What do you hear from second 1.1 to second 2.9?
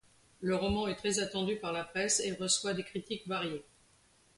attendu par la presse et reçoit des